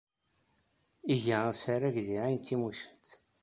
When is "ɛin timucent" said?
2.23-3.07